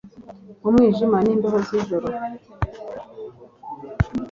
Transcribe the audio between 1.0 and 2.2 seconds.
n'imbeho z'ijoro